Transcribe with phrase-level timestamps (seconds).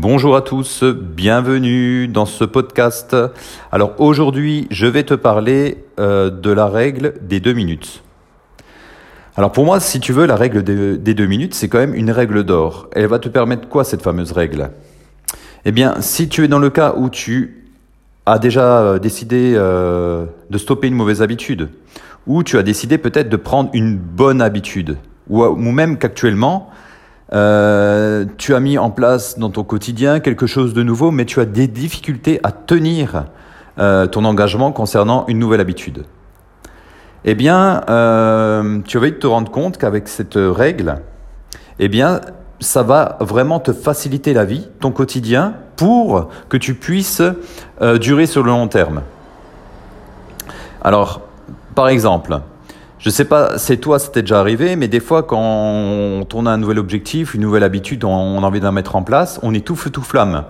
[0.00, 3.16] Bonjour à tous, bienvenue dans ce podcast.
[3.72, 8.04] Alors aujourd'hui, je vais te parler euh, de la règle des deux minutes.
[9.36, 12.12] Alors pour moi, si tu veux, la règle des, deux minutes, c'est quand même une
[12.12, 12.88] règle d'or.
[12.92, 14.70] Elle va te permettre quoi cette fameuse règle?
[15.64, 17.64] Eh bien, si tu es dans le cas où tu
[18.24, 21.70] as déjà euh, décidé euh, de stopper une mauvaise habitude,
[22.28, 24.96] ou tu as décidé peut-être de prendre une bonne habitude,
[25.28, 26.70] ou, ou même qu'actuellement,
[27.32, 31.40] euh, tu as mis en place dans ton quotidien quelque chose de nouveau, mais tu
[31.40, 33.24] as des difficultés à tenir
[33.78, 36.04] euh, ton engagement concernant une nouvelle habitude.
[37.24, 41.00] Eh bien, euh, tu vas te rendre compte qu'avec cette règle,
[41.78, 42.20] eh bien,
[42.60, 47.22] ça va vraiment te faciliter la vie, ton quotidien, pour que tu puisses
[48.00, 49.02] durer sur le long terme.
[50.82, 51.20] Alors,
[51.76, 52.40] par exemple,
[52.98, 55.38] je sais pas, c'est toi, c'était déjà arrivé, mais des fois, quand
[56.34, 59.38] on a un nouvel objectif, une nouvelle habitude, on a envie d'en mettre en place,
[59.42, 60.44] on est tout tout flamme.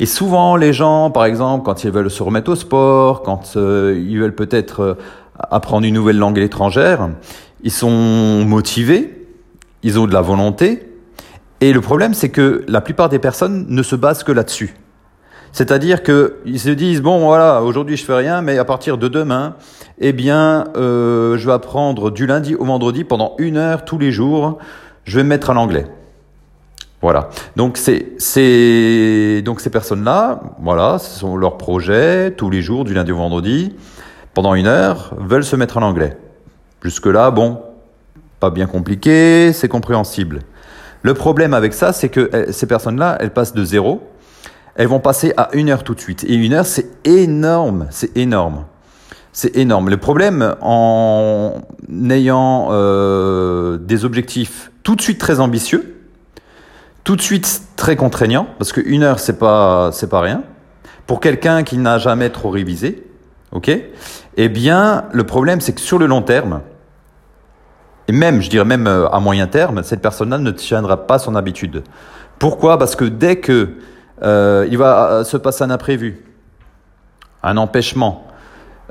[0.00, 3.96] Et souvent, les gens, par exemple, quand ils veulent se remettre au sport, quand euh,
[3.96, 4.94] ils veulent peut-être euh,
[5.50, 7.10] apprendre une nouvelle langue étrangère,
[7.62, 9.28] ils sont motivés,
[9.84, 10.90] ils ont de la volonté.
[11.60, 14.74] Et le problème, c'est que la plupart des personnes ne se basent que là-dessus.
[15.54, 19.54] C'est-à-dire qu'ils se disent bon voilà aujourd'hui je fais rien mais à partir de demain
[20.00, 24.10] eh bien euh, je vais apprendre du lundi au vendredi pendant une heure tous les
[24.10, 24.58] jours
[25.04, 25.86] je vais me mettre à l'anglais.
[27.02, 27.28] Voilà.
[27.54, 33.12] Donc c'est donc ces personnes-là, voilà, ce sont leurs projets tous les jours du lundi
[33.12, 33.76] au vendredi
[34.34, 36.16] pendant une heure veulent se mettre à l'anglais.
[36.82, 37.60] Jusque là bon
[38.40, 40.40] pas bien compliqué, c'est compréhensible.
[41.02, 44.02] Le problème avec ça, c'est que eh, ces personnes-là, elles passent de zéro
[44.76, 46.24] elles vont passer à une heure tout de suite.
[46.24, 48.64] Et une heure, c'est énorme, c'est énorme.
[49.32, 49.90] C'est énorme.
[49.90, 51.54] Le problème en
[52.08, 56.02] ayant euh, des objectifs tout de suite très ambitieux,
[57.02, 60.44] tout de suite très contraignants, parce qu'une heure, c'est pas, c'est pas rien.
[61.06, 63.06] Pour quelqu'un qui n'a jamais trop révisé,
[63.50, 63.76] ok
[64.36, 66.60] Eh bien, le problème, c'est que sur le long terme,
[68.06, 71.34] et même, je dirais même euh, à moyen terme, cette personne-là ne tiendra pas son
[71.34, 71.82] habitude.
[72.38, 72.78] Pourquoi?
[72.78, 73.70] Parce que dès que
[74.24, 76.24] euh, il va euh, se passer un imprévu,
[77.42, 78.26] un empêchement,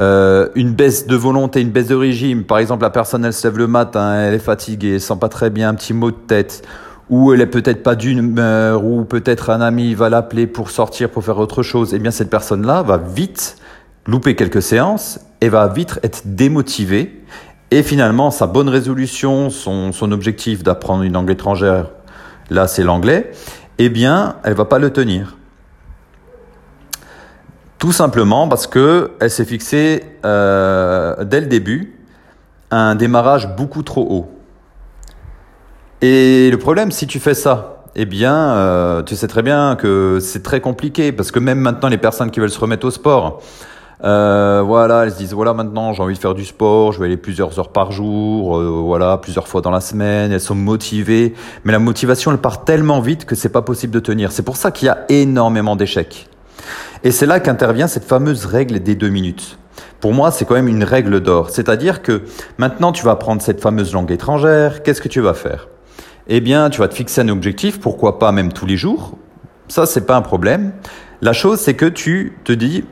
[0.00, 2.44] euh, une baisse de volonté, une baisse de régime.
[2.44, 5.28] Par exemple, la personne, elle se lève le matin, elle est fatiguée, elle sent pas
[5.28, 6.66] très bien, un petit mot de tête,
[7.10, 11.10] ou elle est peut-être pas d'une humeur, ou peut-être un ami va l'appeler pour sortir,
[11.10, 11.94] pour faire autre chose.
[11.94, 13.56] Eh bien, cette personne-là va vite
[14.06, 17.22] louper quelques séances et va vite être démotivée.
[17.70, 21.86] Et finalement, sa bonne résolution, son objectif d'apprendre une langue étrangère,
[22.50, 23.30] là, c'est l'anglais,
[23.82, 25.38] eh bien, elle va pas le tenir.
[27.78, 31.98] Tout simplement parce que elle s'est fixée euh, dès le début
[32.70, 34.30] un démarrage beaucoup trop haut.
[36.02, 40.18] Et le problème, si tu fais ça, eh bien, euh, tu sais très bien que
[40.20, 43.42] c'est très compliqué parce que même maintenant, les personnes qui veulent se remettre au sport,
[44.02, 47.06] euh, voilà, elles se disent voilà maintenant j'ai envie de faire du sport, je vais
[47.06, 50.32] aller plusieurs heures par jour, euh, voilà plusieurs fois dans la semaine.
[50.32, 51.34] Elles sont motivées,
[51.64, 54.32] mais la motivation elle part tellement vite que c'est pas possible de tenir.
[54.32, 56.28] C'est pour ça qu'il y a énormément d'échecs.
[57.02, 59.58] Et c'est là qu'intervient cette fameuse règle des deux minutes.
[60.00, 61.50] Pour moi, c'est quand même une règle d'or.
[61.50, 62.22] C'est-à-dire que
[62.58, 64.82] maintenant, tu vas prendre cette fameuse langue étrangère.
[64.82, 65.68] Qu'est-ce que tu vas faire?
[66.26, 67.80] Eh bien, tu vas te fixer un objectif.
[67.80, 69.18] Pourquoi pas même tous les jours
[69.68, 70.72] Ça, c'est pas un problème.
[71.20, 72.84] La chose, c'est que tu te dis,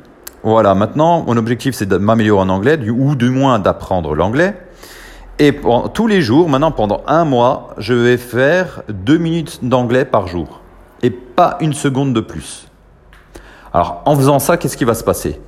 [0.43, 4.55] voilà, maintenant, mon objectif, c'est de m'améliorer en anglais, ou du moins d'apprendre l'anglais.
[5.39, 5.53] Et
[5.95, 10.61] tous les jours, maintenant, pendant un mois, je vais faire deux minutes d'anglais par jour.
[11.03, 12.67] Et pas une seconde de plus.
[13.73, 15.41] Alors, en faisant ça, qu'est-ce qui va se passer?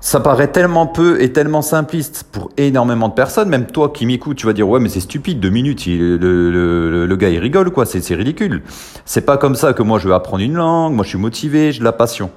[0.00, 3.48] Ça paraît tellement peu et tellement simpliste pour énormément de personnes.
[3.48, 7.16] Même toi qui m'écoutes, tu vas dire ouais mais c'est stupide, deux minutes, le, le,
[7.16, 8.62] gars il rigole quoi, c'est ridicule.
[9.06, 11.72] C'est pas comme ça que moi je veux apprendre une langue, moi je suis motivé,
[11.72, 12.30] j'ai de la passion.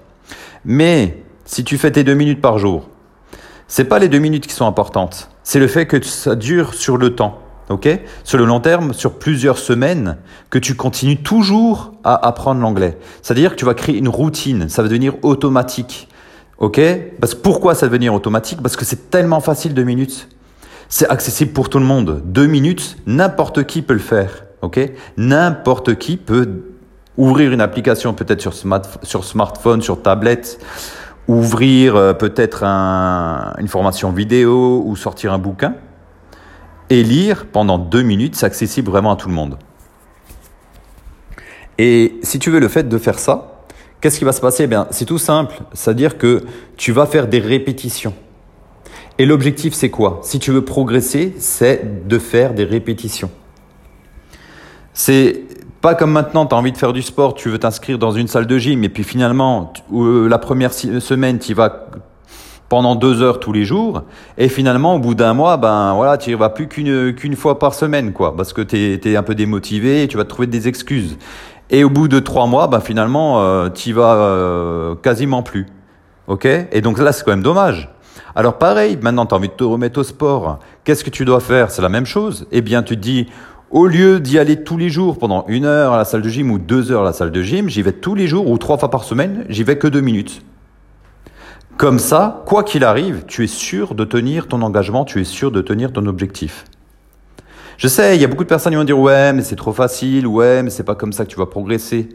[0.64, 2.90] Mais si tu fais tes deux minutes par jour,
[3.68, 6.98] c'est pas les deux minutes qui sont importantes, c'est le fait que ça dure sur
[6.98, 7.88] le temps, ok?
[8.26, 10.18] Sur le long terme, sur plusieurs semaines,
[10.50, 12.98] que tu continues toujours à apprendre l'anglais.
[13.22, 16.10] C'est-à-dire que tu vas créer une routine, ça va devenir automatique,
[16.58, 16.82] ok?
[17.20, 18.62] Parce pourquoi ça va devenir automatique?
[18.62, 20.28] Parce que c'est tellement facile deux minutes.
[20.90, 22.22] C'est accessible pour tout le monde.
[22.26, 24.80] Deux minutes, n'importe qui peut le faire, ok?
[25.16, 26.64] N'importe qui peut
[27.16, 28.54] ouvrir une application peut-être sur,
[29.04, 30.60] sur smartphone, sur tablette
[31.28, 35.76] ouvrir euh, peut-être une formation vidéo ou sortir un bouquin
[36.90, 39.58] et lire pendant deux minutes, c'est accessible vraiment à tout le monde.
[41.78, 43.66] Et si tu veux le fait de faire ça,
[44.02, 44.64] qu'est-ce qui va se passer?
[44.64, 46.44] Eh bien, C'est tout simple, c'est-à-dire que
[46.76, 48.14] tu vas faire des répétitions.
[49.20, 50.20] Et l'objectif, c'est quoi?
[50.24, 53.32] Si tu veux progresser, c'est de faire des répétitions.
[54.94, 55.44] C'est
[55.82, 58.28] Pas comme maintenant, tu as envie de faire du sport, tu veux t'inscrire dans une
[58.28, 61.88] salle de gym et puis finalement, euh, la première semaine, tu vas
[62.70, 64.04] pendant deux heures tous les jours
[64.38, 68.12] et finalement au bout d'un mois ben voilà tu vas plus qu'une fois par semaine
[68.12, 71.18] quoi parce que tu es, un peu démotivé tu vas trouver des excuses.
[71.70, 75.68] Et au bout de trois mois ben finalement euh, tu vas euh, quasiment plus.
[76.28, 76.46] Ok?
[76.46, 77.90] Et donc là c'est quand même dommage.
[78.36, 80.60] Alors pareil maintenant tu as envie de te remettre au sport.
[80.84, 81.72] Qu'est-ce que tu dois faire?
[81.72, 82.48] C'est la même chose.
[82.52, 83.28] Eh bien tu te dis
[83.70, 86.52] au lieu d'y aller tous les jours pendant une heure à la salle de gym
[86.52, 88.78] ou deux heures à la salle de gym, j'y vais tous les jours ou trois
[88.78, 90.42] fois par semaine, j'y vais que deux minutes.
[91.78, 95.52] Comme ça, quoi qu'il arrive, tu es sûr de tenir ton engagement, tu es sûr
[95.52, 96.66] de tenir ton objectif.
[97.78, 99.74] Je sais, il y a beaucoup de personnes qui vont dire ouais, mais c'est trop
[99.74, 102.10] facile, ouais, mais c'est pas comme ça que tu vas progresser.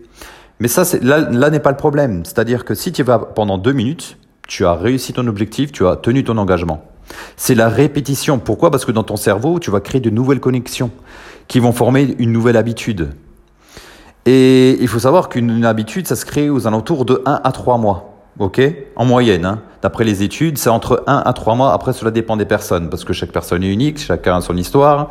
[0.58, 2.24] Mais ça, là, n'est pas le problème.
[2.24, 4.16] C'est-à-dire que si tu vas pendant deux minutes,
[4.48, 6.84] tu as réussi ton objectif, tu as tenu ton engagement.
[7.36, 8.38] C'est la répétition.
[8.38, 8.70] Pourquoi?
[8.70, 10.90] Parce que dans ton cerveau, tu vas créer de nouvelles connexions
[11.52, 13.10] qui vont former une nouvelle habitude.
[14.24, 17.76] Et il faut savoir qu'une habitude, ça se crée aux alentours de 1 à 3
[17.76, 18.24] mois.
[18.38, 18.58] OK?
[18.96, 19.60] En moyenne, hein.
[19.82, 21.74] d'après les études, c'est entre 1 à 3 mois.
[21.74, 25.10] Après, cela dépend des personnes, parce que chaque personne est unique, chacun a son histoire.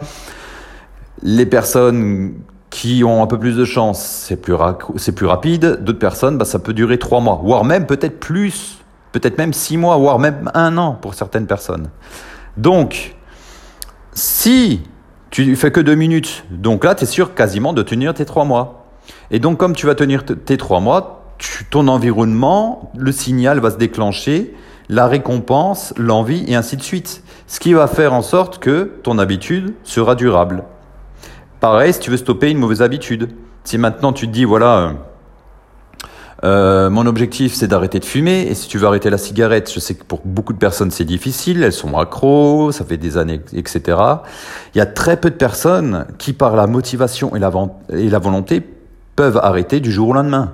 [1.22, 2.34] Les personnes
[2.72, 5.78] qui ont un peu plus de chance, c'est plus, rapide.
[5.84, 8.80] D'autres personnes, bah, ça peut durer 3 mois, voire même peut-être plus,
[9.12, 11.92] peut-être même 6 mois, voire même un an pour certaines personnes.
[12.58, 13.16] Donc,
[14.14, 14.82] si
[15.31, 16.44] tu fais que deux minutes.
[16.51, 18.86] Donc là, tu es sûr quasiment de tenir tes trois mois.
[19.31, 21.33] Et donc, comme tu vas tenir tes trois mois,
[21.69, 24.54] ton environnement, le signal va se déclencher,
[24.89, 27.24] la récompense, l'envie, et ainsi de suite.
[27.48, 30.63] Ce qui va faire en sorte que ton habitude sera durable.
[31.62, 33.30] Pareil, si tu veux stopper une mauvaise habitude.
[33.63, 34.94] Si maintenant tu te dis, voilà,
[36.44, 38.48] euh, mon objectif, c'est d'arrêter de fumer.
[38.48, 41.06] Et si tu veux arrêter la cigarette, je sais que pour beaucoup de personnes, c'est
[41.06, 41.64] difficile.
[41.64, 43.98] Elles sont accros, ça fait des années, etc.
[44.74, 47.52] Il y a très peu de personnes qui, par la motivation et la,
[47.90, 48.62] et la volonté,
[49.16, 50.54] peuvent arrêter du jour au lendemain.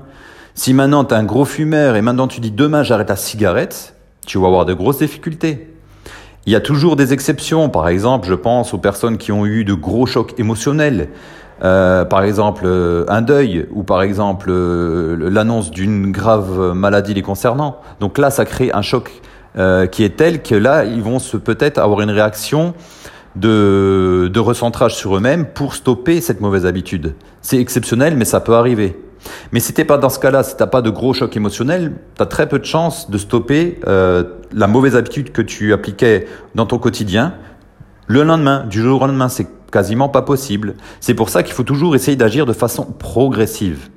[0.56, 3.94] Si maintenant tu es un gros fumeur et maintenant tu dis demain j'arrête la cigarette,
[4.26, 5.72] tu vas avoir de grosses difficultés.
[6.48, 7.70] Il y a toujours des exceptions.
[7.70, 11.10] Par exemple, je pense aux personnes qui ont eu de gros chocs émotionnels.
[11.64, 17.24] Euh, par exemple euh, un deuil ou par exemple euh, l'annonce d'une grave maladie les
[17.24, 17.78] concernant.
[18.00, 19.22] Donc là, ça crée un choc
[19.92, 22.76] qui est tel que là, ils vont peut-être avoir une réaction
[23.36, 27.16] de, recentrage sur eux-mêmes pour stopper cette mauvaise habitude.
[27.42, 29.02] C'est exceptionnel, mais ça peut arriver.
[29.52, 32.22] Mais si t'es pas dans ce cas-là, si t'as pas de gros choc émotionnel, tu
[32.22, 36.78] as très peu de chances de stopper la mauvaise habitude que tu appliquais dans ton
[36.78, 37.34] quotidien
[38.06, 39.28] le lendemain, du jour au lendemain.
[39.28, 40.76] C'est quasiment pas possible.
[41.00, 43.90] C'est pour ça qu'il faut toujours essayer d'agir de façon progressive.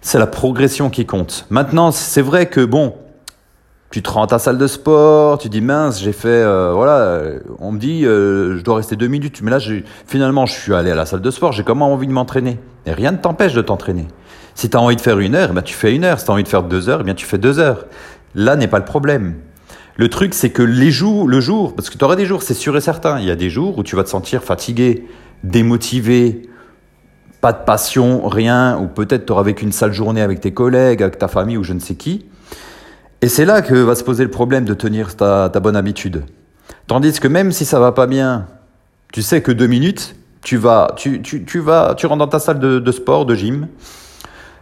[0.00, 1.46] C'est la progression qui compte.
[1.50, 2.94] Maintenant, c'est vrai que bon,
[3.90, 7.22] tu te rends à ta salle de sport, tu dis mince, j'ai fait, euh, voilà,
[7.58, 9.58] on me dit, euh, je dois rester deux minutes, mais là,
[10.06, 12.58] finalement, je suis allé à la salle de sport, j'ai comment envie de m'entraîner.
[12.86, 14.06] Et rien ne t'empêche de t'entraîner.
[14.54, 16.18] Si tu as envie de faire une heure, eh ben, tu fais une heure.
[16.18, 17.86] Si tu as envie de faire deux heures, eh bien, tu fais deux heures.
[18.34, 19.36] Là n'est pas le problème.
[19.98, 22.54] Le truc, c'est que les jours, le jour, parce que tu auras des jours, c'est
[22.54, 25.08] sûr et certain, il y a des jours où tu vas te sentir fatigué,
[25.42, 26.48] démotivé,
[27.40, 31.02] pas de passion, rien, ou peut-être tu auras vécu une sale journée avec tes collègues,
[31.02, 32.26] avec ta famille ou je ne sais qui.
[33.22, 36.22] Et c'est là que va se poser le problème de tenir ta, bonne habitude.
[36.86, 38.46] Tandis que même si ça va pas bien,
[39.12, 42.60] tu sais que deux minutes, tu vas, tu, tu, vas, tu rentres dans ta salle
[42.60, 43.66] de, de sport, de gym,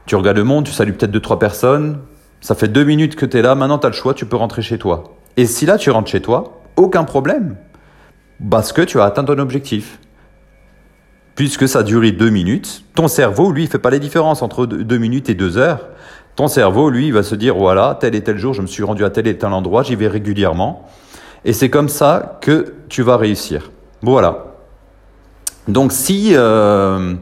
[0.06, 1.98] tu regardes le monde, tu salues peut-être deux, trois personnes,
[2.40, 4.36] ça fait deux minutes que tu es là, maintenant tu as le choix, tu peux
[4.36, 5.16] rentrer chez toi.
[5.36, 7.56] Et si là tu rentres chez toi, aucun problème.
[8.50, 9.98] Parce que tu as atteint ton objectif.
[11.34, 14.64] Puisque ça a duré deux minutes, ton cerveau, lui, il fait pas les différences entre
[14.66, 15.88] deux minutes et deux heures.
[16.34, 19.05] Ton cerveau, lui, va se dire, voilà, tel et tel jour, je me suis rendu
[19.05, 20.86] à tel et tel endroit, j'y vais régulièrement.
[21.44, 23.70] Et c'est comme ça que tu vas réussir.
[24.02, 24.46] Voilà.
[25.69, 27.14] Donc si euh,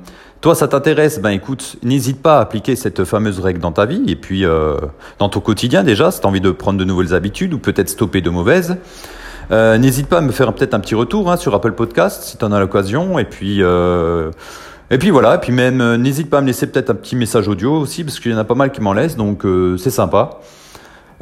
[0.45, 4.03] toi ça t'intéresse, ben écoute, n'hésite pas à appliquer cette fameuse règle dans ta vie
[4.07, 4.77] et puis euh,
[5.19, 7.89] dans ton quotidien déjà, si tu as envie de prendre de nouvelles habitudes ou peut-être
[7.89, 8.77] stopper de mauvaises.
[9.53, 12.37] Euh, n'hésite pas à me faire peut-être un petit retour hein, sur Apple Podcast si
[12.37, 13.19] tu en as l'occasion.
[13.19, 14.33] Et puis, euh,
[14.91, 15.37] et puis voilà.
[15.37, 18.21] Et puis même, n'hésite pas à me laisser peut-être un petit message audio aussi parce
[18.21, 19.17] qu'il y en a pas mal qui m'en laissent.
[19.17, 19.47] Donc
[19.79, 20.41] c'est sympa.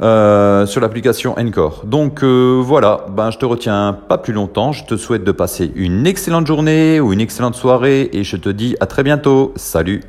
[0.01, 1.83] Euh, sur l'application Encore.
[1.85, 4.71] Donc euh, voilà, ben, je te retiens pas plus longtemps.
[4.71, 8.49] Je te souhaite de passer une excellente journée ou une excellente soirée et je te
[8.49, 9.53] dis à très bientôt.
[9.55, 10.01] Salut